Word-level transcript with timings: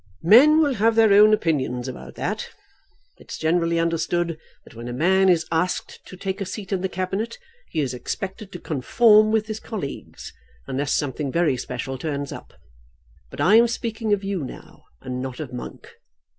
"Men 0.23 0.59
will 0.63 0.73
have 0.81 0.95
their 0.95 1.13
own 1.13 1.31
opinions 1.31 1.87
about 1.87 2.15
that. 2.15 2.49
It's 3.17 3.37
generally 3.37 3.77
understood 3.77 4.39
that 4.65 4.73
when 4.73 4.87
a 4.87 4.93
man 4.93 5.29
is 5.29 5.45
asked 5.51 6.03
to 6.07 6.17
take 6.17 6.41
a 6.41 6.45
seat 6.47 6.71
in 6.71 6.81
the 6.81 6.89
Cabinet 6.89 7.37
he 7.69 7.81
is 7.81 7.93
expected 7.93 8.51
to 8.53 8.59
conform 8.59 9.31
with 9.31 9.45
his 9.45 9.59
colleagues, 9.59 10.33
unless 10.65 10.91
something 10.91 11.31
very 11.31 11.55
special 11.55 11.99
turns 11.99 12.31
up. 12.31 12.55
But 13.29 13.41
I 13.41 13.57
am 13.57 13.67
speaking 13.67 14.11
of 14.11 14.23
you 14.23 14.43
now, 14.43 14.85
and 15.01 15.21
not 15.21 15.39
of 15.39 15.53
Monk. 15.53 15.87